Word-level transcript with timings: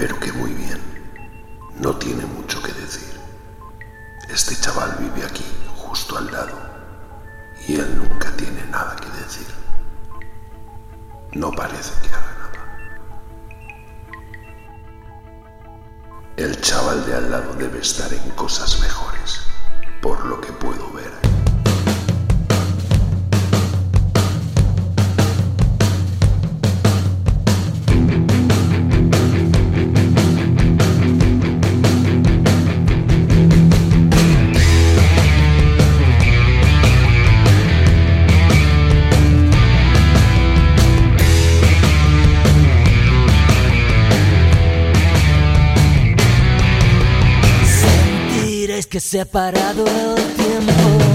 pero 0.00 0.18
que 0.18 0.32
muy 0.32 0.54
bien. 0.54 0.80
No 1.78 1.94
tiene 1.96 2.24
mucho 2.24 2.62
que 2.62 2.72
decir. 2.72 3.20
Este 4.30 4.56
chaval 4.56 4.96
vive 4.98 5.26
aquí, 5.26 5.44
justo 5.76 6.16
al 6.16 6.32
lado, 6.32 6.58
y 7.68 7.74
él 7.74 7.98
nunca 7.98 8.34
tiene 8.34 8.64
nada 8.70 8.96
que 8.96 9.10
decir. 9.22 9.46
No 11.32 11.52
parece 11.52 11.92
que 12.00 12.08
haga 12.14 12.34
nada. 12.38 12.62
El 16.38 16.58
chaval 16.62 17.04
de 17.04 17.16
al 17.16 17.30
lado 17.30 17.52
debe 17.52 17.80
estar 17.80 18.10
en 18.10 18.30
cosas 18.30 18.80
mejores, 18.80 18.89
que 48.90 48.98
se 48.98 49.20
ha 49.20 49.24
parado 49.24 49.86
el 49.86 50.34
tiempo. 50.34 51.09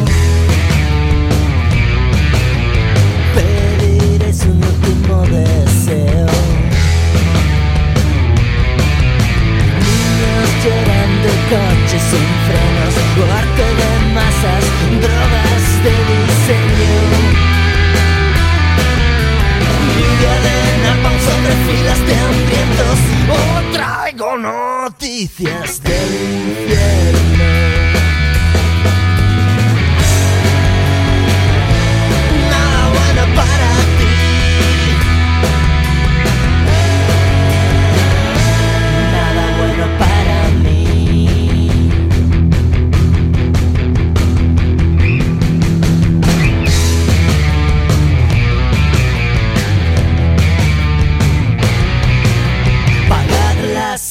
Noticias 24.95 25.81
del 25.83 26.13
infierno. 26.13 27.84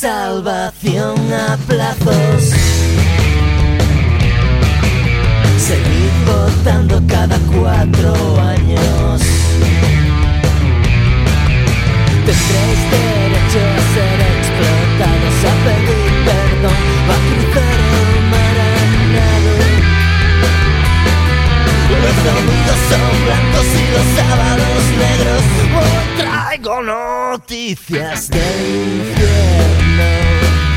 Salvación 0.04 1.16
a 1.32 1.56
plazos. 1.66 2.42
Seguir 5.56 6.12
votando 6.26 7.00
cada 7.08 7.38
cuatro 7.50 8.12
años. 8.54 9.22
Tendréis 12.26 12.80
derecho 12.92 13.60
a 13.78 13.82
ser 13.94 14.18
explotados, 14.34 15.36
a 15.50 15.54
pedir 15.64 16.12
perdón, 16.28 16.80
a 17.08 17.18
cruzar 17.28 17.78
el 17.96 18.18
mar. 18.32 18.56
Los 22.04 22.16
domingos 22.28 22.80
son 22.90 23.12
blancos 23.24 23.68
y 23.72 23.86
los 23.94 24.06
sábados 24.18 24.82
negros. 25.02 25.42
Hoy 25.80 26.04
traigo 26.18 26.82
noticias 27.34 28.30
del 28.30 28.40
infierno. 29.00 30.73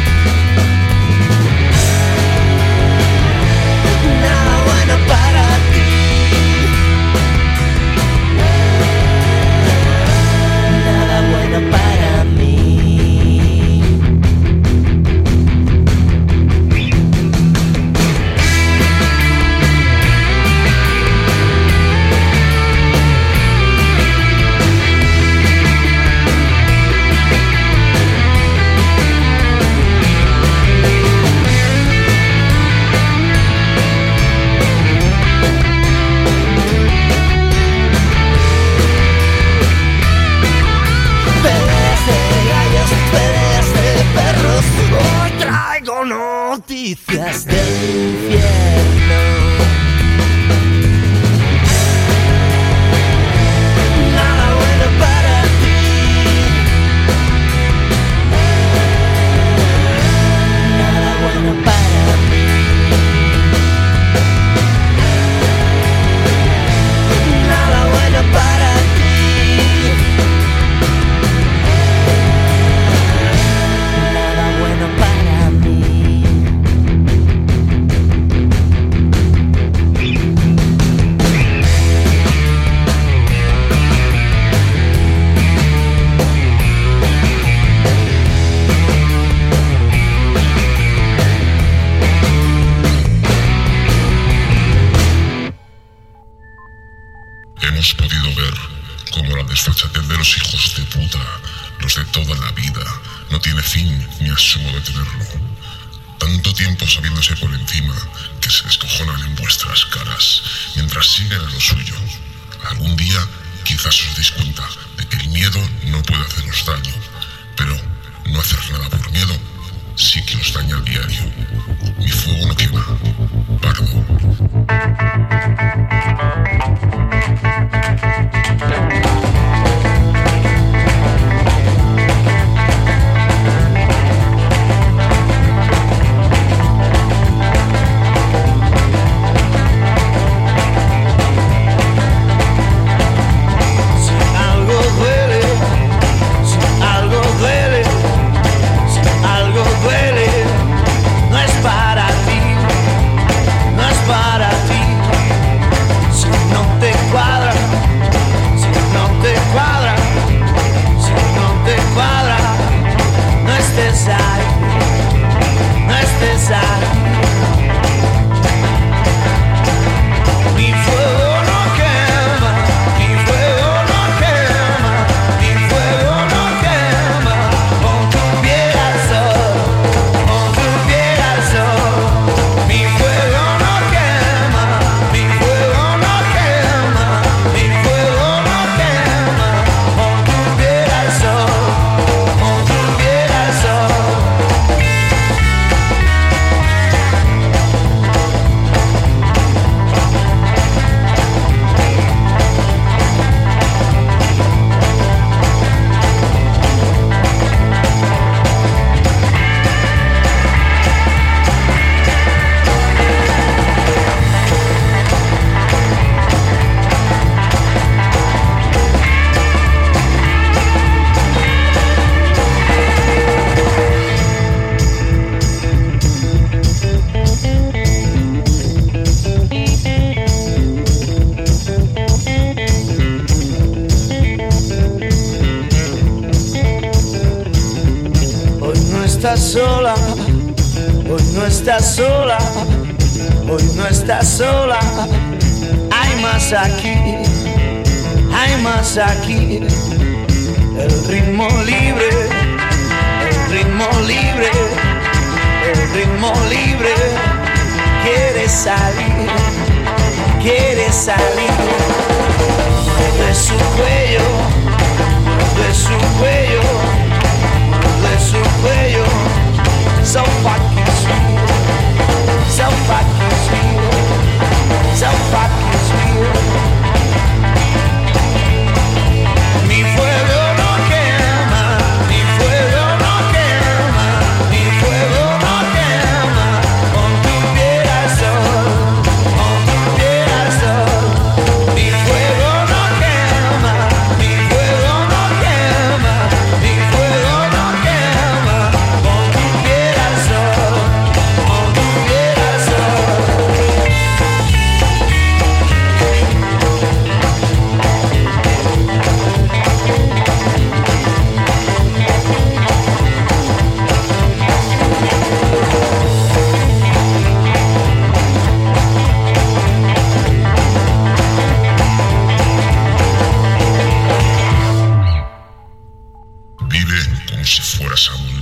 Sabiéndose 106.87 107.35
por 107.35 107.56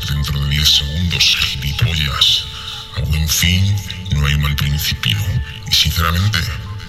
dentro 0.07 0.39
de 0.39 0.49
10 0.49 0.69
segundos, 0.69 1.37
gilipollas. 1.39 2.45
A 2.97 3.01
buen 3.01 3.27
fin 3.27 3.75
no 4.11 4.25
hay 4.25 4.37
mal 4.37 4.55
principio. 4.55 5.17
Y 5.69 5.73
sinceramente, 5.73 6.39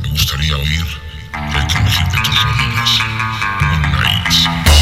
me 0.03 0.09
gustaría 0.09 0.57
oír 0.57 0.87
el 1.35 1.67
crujir 1.67 2.07
de 2.13 2.19
tus 2.23 2.43
rodillas. 2.43 3.01
Good 3.61 3.87
night. 3.93 4.77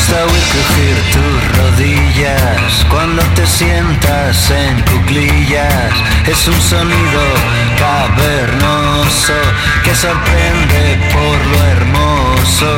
Gusta 0.00 0.24
crujir 0.24 0.96
tus 1.12 1.58
rodillas 1.58 2.86
cuando 2.88 3.22
te 3.34 3.46
sientas 3.46 4.50
en 4.50 4.80
cuclillas. 4.82 5.92
Es 6.30 6.46
un 6.46 6.60
sonido 6.60 7.22
cavernoso 7.76 9.32
que 9.82 9.92
sorprende 9.92 10.96
por 11.12 11.44
lo 11.44 11.64
hermoso. 11.72 12.76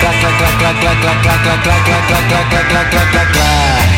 Clac, 0.00 0.18
clac, 0.20 0.38
clac, 0.38 0.58
clac, 0.58 0.80
clac, 0.80 1.00
clac, 1.02 1.22
clac, 1.22 1.62
clac, 1.62 1.84
clac, 1.84 2.06
clac, 2.08 2.28
clac, 2.28 2.48
clac, 2.48 2.90
clac, 2.90 3.10
clac, 3.10 3.32
clac. 3.32 3.88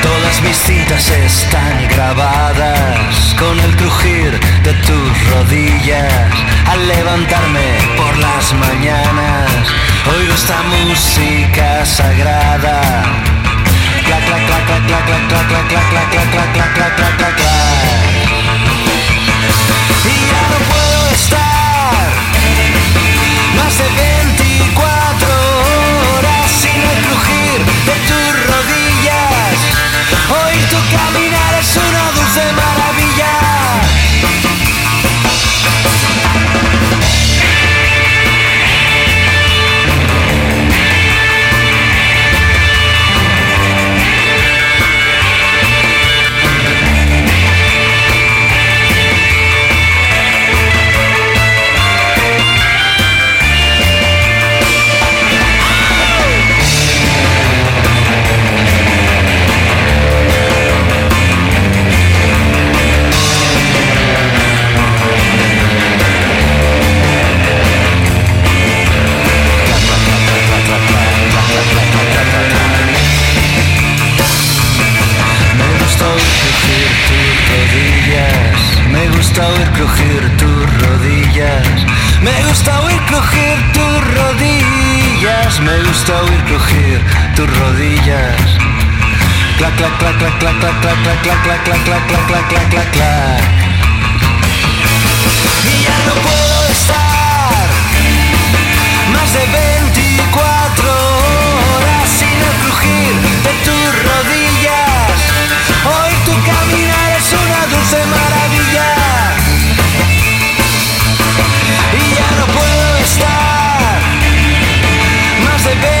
Todas 0.00 0.42
mis 0.42 0.56
cintas 0.58 1.10
están 1.10 1.88
grabadas 1.88 3.34
con 3.36 3.58
el 3.58 3.74
crujir 3.74 4.38
de 4.62 4.72
tus 4.74 5.30
rodillas. 5.32 6.32
Al 6.70 6.86
levantarme 6.86 7.78
por 7.96 8.16
las 8.18 8.52
mañanas, 8.52 9.50
oigo 10.06 10.34
esta 10.34 10.62
música 10.62 11.84
sagrada. 11.84 13.39
Clac, 14.10 14.24
clac, 14.26 14.42
clac, 14.44 14.66
clac, 14.66 14.86
clac, 14.88 15.06
clac, 15.06 15.28
clac, 15.28 15.68
clac, 15.68 15.90
clac, 15.90 16.10
clac, 16.10 16.32
clac, 16.32 16.74
clac, 16.74 16.74
clac, 16.74 17.16
clac, 17.16 17.36
clac, 17.38 17.49
crujir 79.72 80.36
tus 80.36 80.80
rodillas. 80.80 81.86
Me 82.22 82.42
gusta 82.48 82.80
oír 82.80 83.00
crujir 83.06 83.72
tus 83.72 84.14
rodillas. 84.14 85.60
Me 85.60 85.78
gusta 85.84 86.12
oír 86.22 86.44
crujir 86.44 87.00
tus 87.36 87.58
rodillas. 87.58 88.40
Clac 89.58 89.74
clac 89.76 89.98
clac 89.98 90.18
clac 90.18 90.38
clac 90.38 90.58
clac 90.60 90.80
clac 90.80 91.02
clac 91.02 91.22
clac 91.22 91.42
clac 91.42 91.64
clac 91.64 91.84
clac 91.84 92.06
clac 92.06 92.26
clac 92.28 92.48
clac 92.48 92.70
clac 92.70 92.90
clac. 92.92 93.42
Y 95.64 95.82
ya 95.84 95.96
no 96.06 96.14
puedo 96.26 96.56
estar 96.72 97.66
más 99.12 99.32
de 99.32 99.44
24 99.46 100.90
horas 101.74 102.08
sin 102.18 102.36
el 102.48 102.56
crujir 102.62 103.12
de 103.44 103.52
tus 103.66 103.88
rodillas. 104.08 105.18
Hoy 105.84 106.12
tu 106.24 106.32
caminar 106.50 107.10
es 107.18 107.32
una 107.32 107.66
dulce 107.66 107.98
maravilla. 108.06 108.29
they 115.64 115.99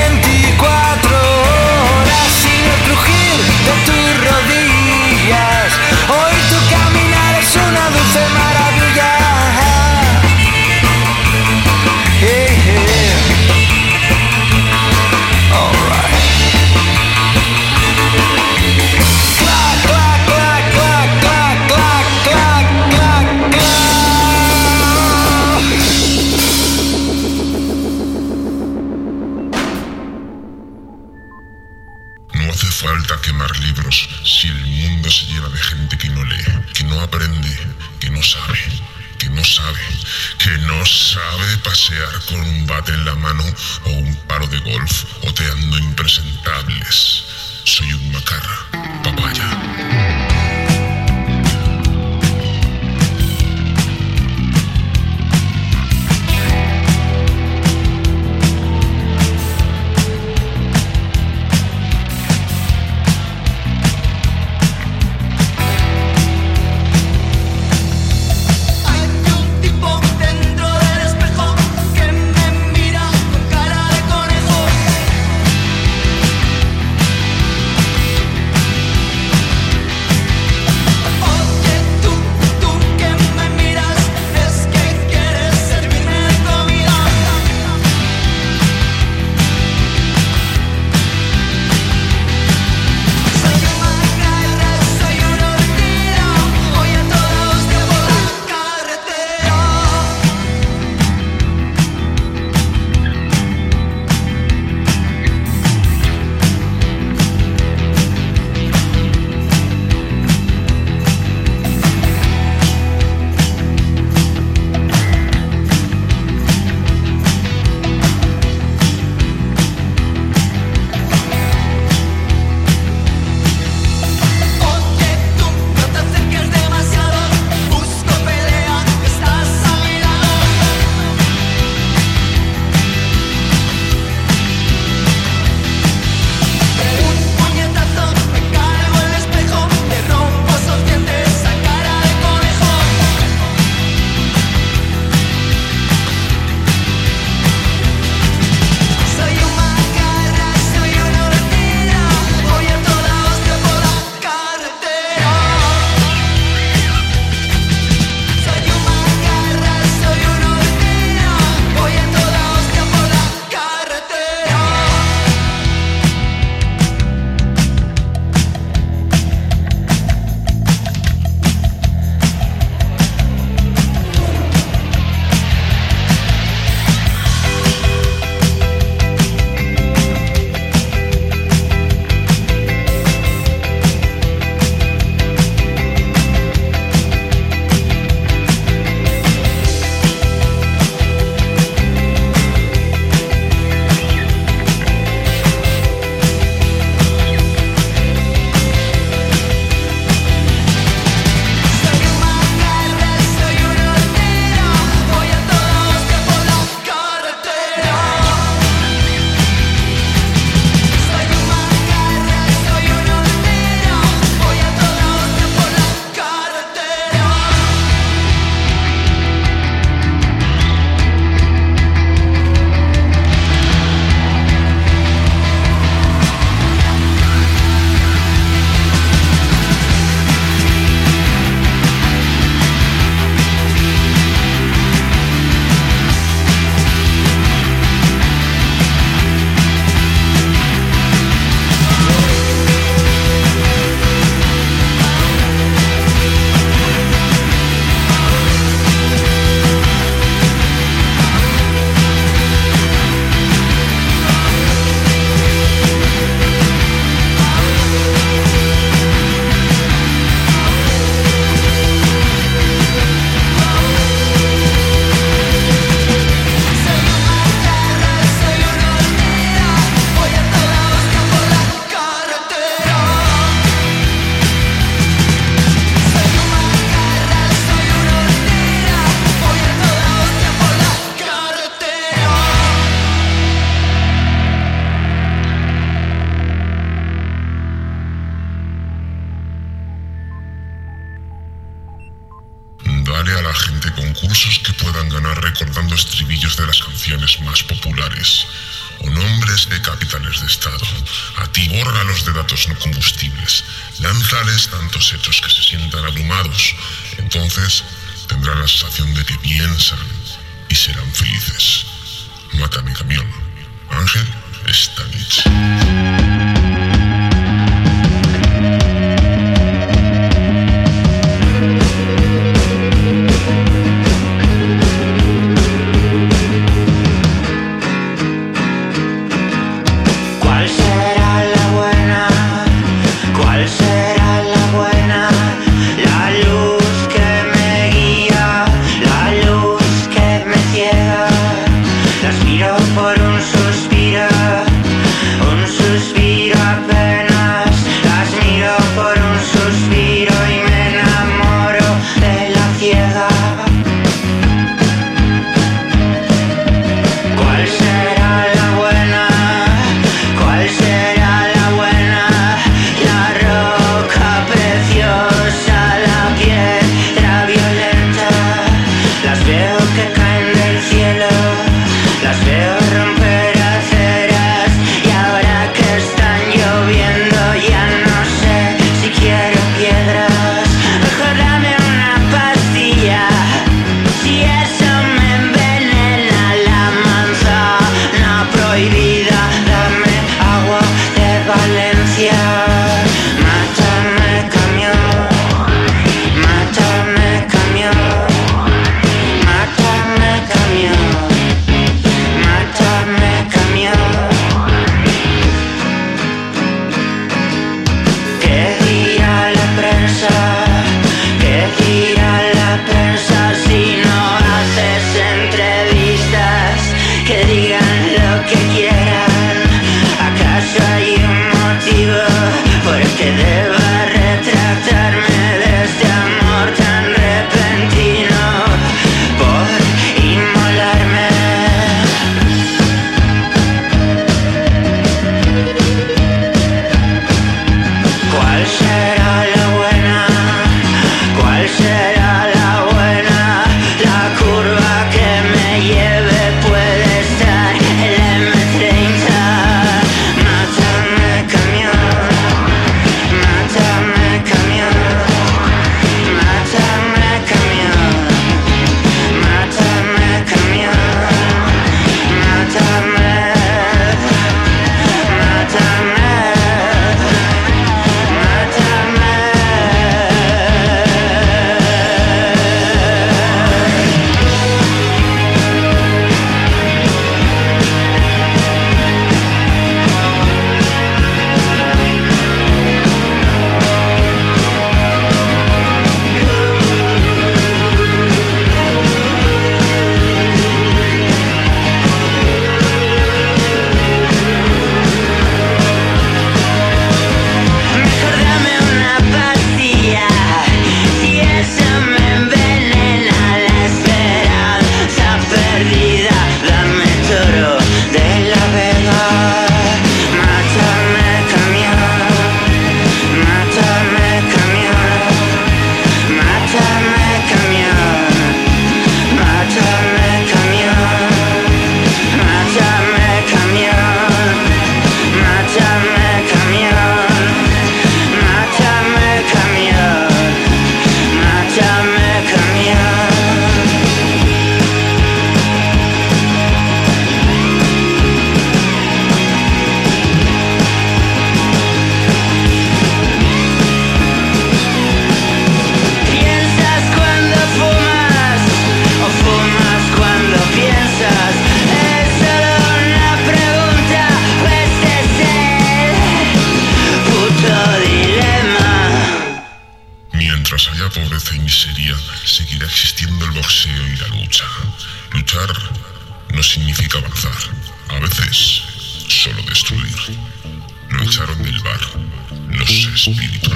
Espíritu. 573.20 573.69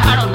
I 0.00 0.16
don't 0.16 0.32
Escucharon. 0.32 0.33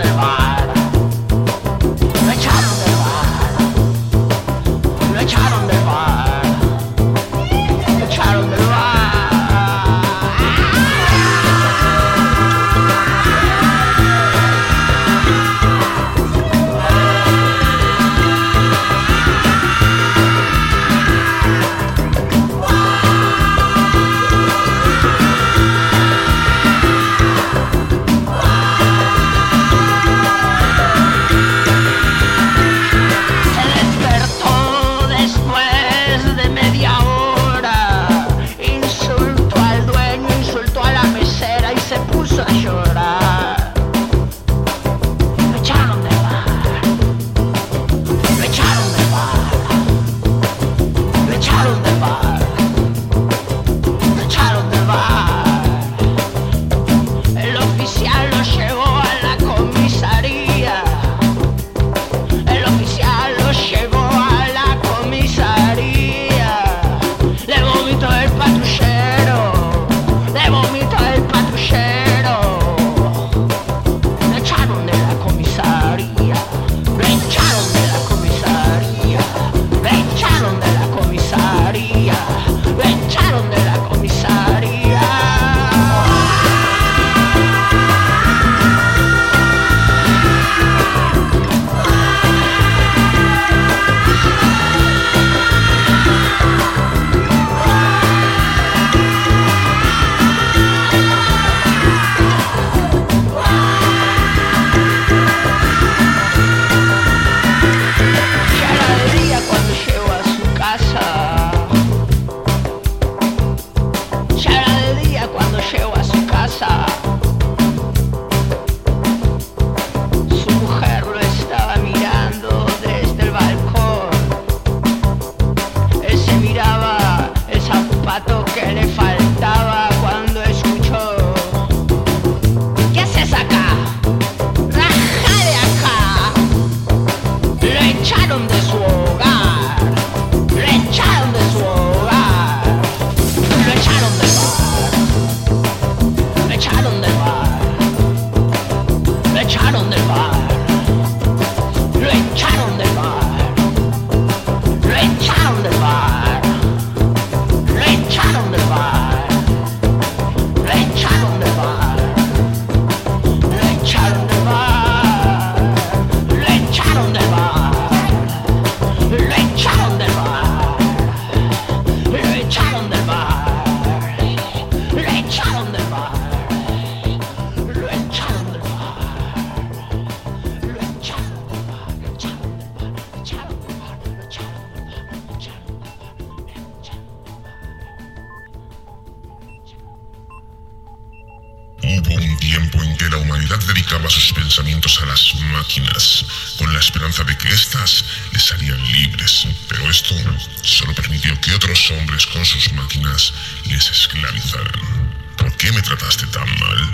Estas 197.49 198.05
les 198.31 198.51
harían 198.51 198.81
libres, 198.91 199.47
pero 199.67 199.89
esto 199.89 200.15
solo 200.61 200.93
permitió 200.93 201.39
que 201.41 201.53
otros 201.53 201.91
hombres 201.91 202.25
con 202.27 202.45
sus 202.45 202.71
máquinas 202.73 203.33
les 203.65 203.89
esclavizaran. 203.89 205.13
¿Por 205.35 205.51
qué 205.57 205.71
me 205.71 205.81
trataste 205.81 206.27
tan 206.27 206.47
mal? 206.59 206.89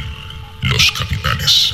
Los 0.62 0.92
capitanes. 0.94 1.74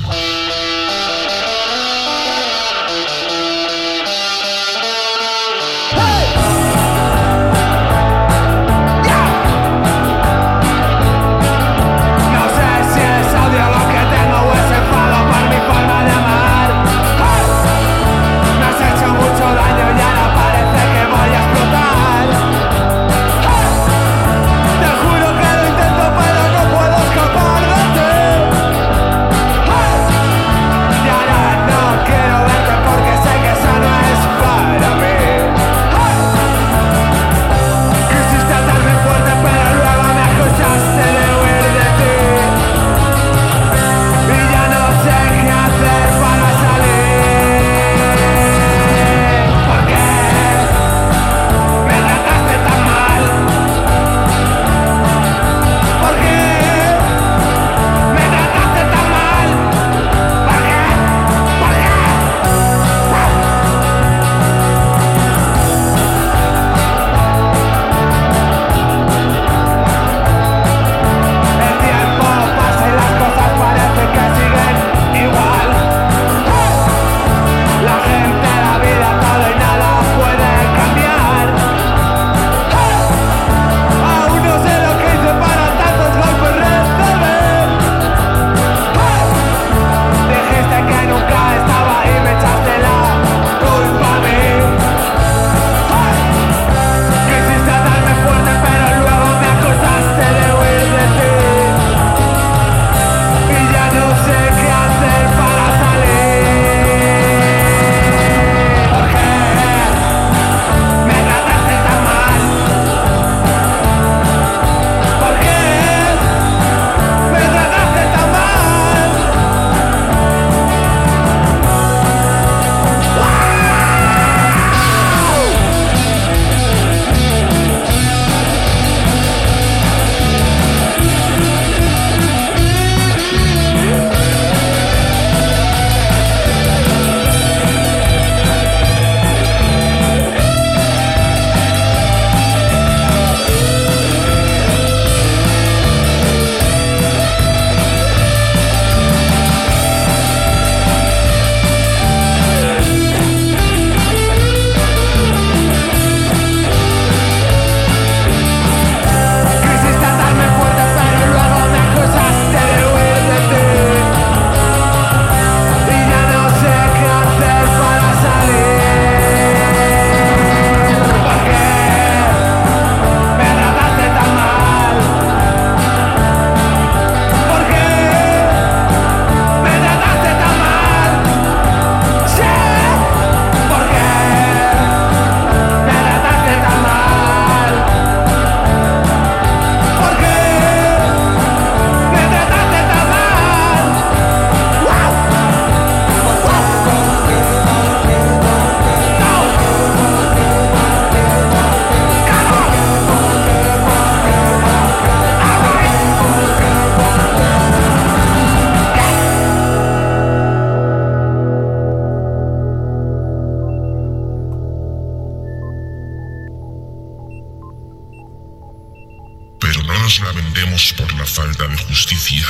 Falta 221.25 221.67
de 221.67 221.77
justicia. 221.77 222.45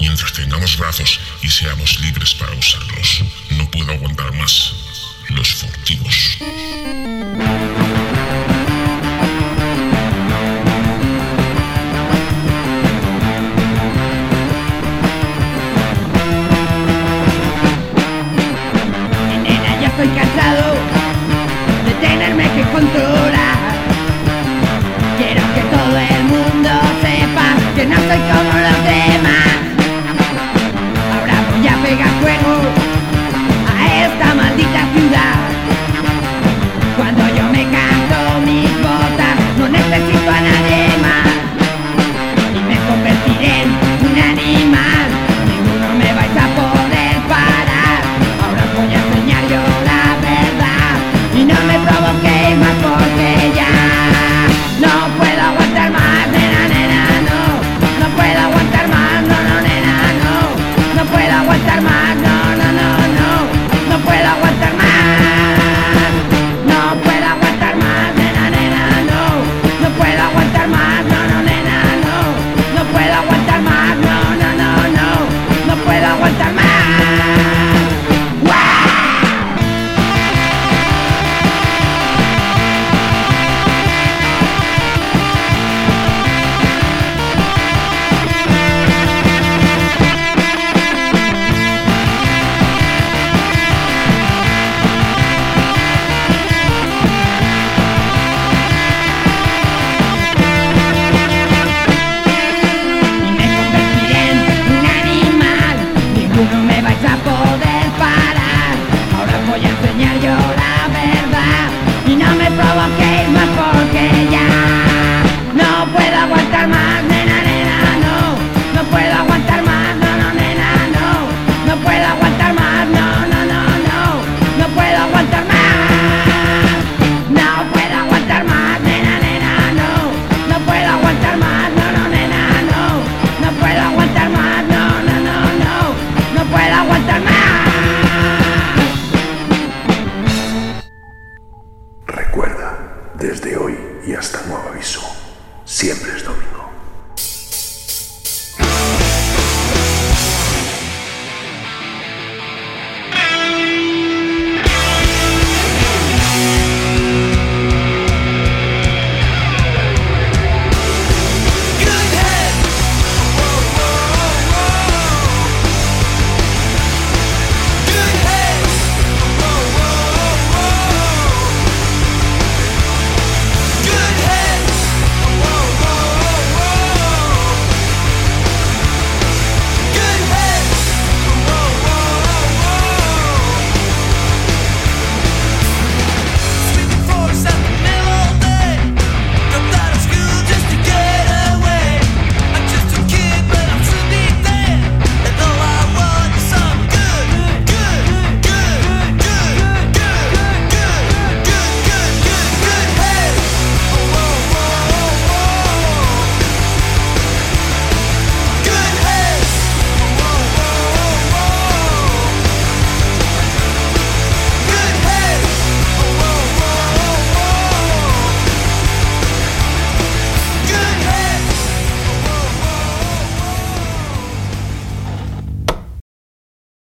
Mientras 0.00 0.32
tengamos 0.32 0.76
brazos 0.76 1.20
y 1.42 1.48
seamos 1.48 2.00
libres 2.00 2.34
para 2.34 2.52
usarlos, 2.52 3.22
no 3.50 3.70
puedo 3.70 3.92
aguantar 3.92 4.32
más. 4.34 4.74
Los 5.28 5.48
furtivos. 5.54 6.38